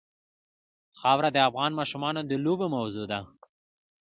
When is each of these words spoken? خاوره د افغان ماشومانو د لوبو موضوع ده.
خاوره 0.99 1.29
د 1.33 1.37
افغان 1.49 1.71
ماشومانو 1.79 2.21
د 2.29 2.33
لوبو 2.45 2.65
موضوع 2.75 3.05
ده. 3.11 3.19